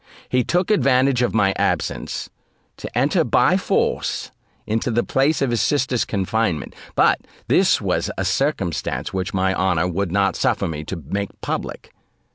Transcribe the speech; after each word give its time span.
He 0.29 0.43
took 0.43 0.71
advantage 0.71 1.21
of 1.21 1.35
my 1.35 1.53
absence, 1.59 2.27
to 2.77 2.97
enter 2.97 3.23
by 3.23 3.55
force 3.55 4.31
into 4.65 4.89
the 4.89 5.03
place 5.03 5.43
of 5.43 5.51
his 5.51 5.61
sister's 5.61 6.05
confinement; 6.05 6.73
but 6.95 7.19
this 7.47 7.79
was 7.79 8.09
a 8.17 8.25
circumstance 8.25 9.13
which 9.13 9.31
my 9.31 9.53
honour 9.53 9.87
would 9.87 10.11
not 10.11 10.35
suffer 10.35 10.67
me 10.67 10.83
to 10.85 11.03
make 11.11 11.29
public. 11.41 11.93